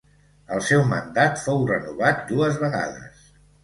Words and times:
El 0.55 0.63
seu 0.69 0.81
mandat 0.93 1.39
fou 1.43 1.63
renovat 1.75 2.27
dues 2.35 2.63
vegades. 2.67 3.27